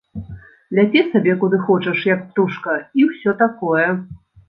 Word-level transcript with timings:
Ляці 0.79 1.03
сабе, 1.09 1.35
куды 1.45 1.61
хочаш, 1.69 2.07
як 2.15 2.25
птушка, 2.27 2.79
і 3.01 3.09
ўсё 3.13 3.39
такое. 3.47 3.89